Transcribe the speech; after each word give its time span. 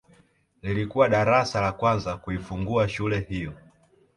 Lilikuwa 0.61 1.09
darasa 1.09 1.61
la 1.61 1.71
kwanza 1.71 2.17
kuifungua 2.17 2.89
shule 2.89 3.19
hiyo 3.19 3.53